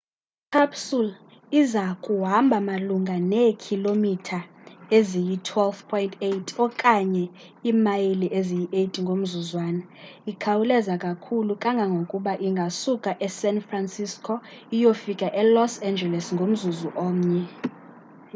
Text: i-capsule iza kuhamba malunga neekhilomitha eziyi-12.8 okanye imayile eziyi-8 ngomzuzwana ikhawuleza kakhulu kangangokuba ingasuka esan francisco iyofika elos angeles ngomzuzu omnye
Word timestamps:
i-capsule 0.45 1.13
iza 1.61 1.83
kuhamba 2.03 2.57
malunga 2.69 3.15
neekhilomitha 3.31 4.39
eziyi-12.8 4.97 6.47
okanye 6.65 7.25
imayile 7.71 8.27
eziyi-8 8.39 8.93
ngomzuzwana 9.03 9.83
ikhawuleza 10.31 10.93
kakhulu 11.05 11.51
kangangokuba 11.63 12.33
ingasuka 12.47 13.09
esan 13.27 13.57
francisco 13.67 14.33
iyofika 14.75 15.27
elos 15.41 15.73
angeles 15.87 16.25
ngomzuzu 16.35 16.89
omnye 17.05 17.43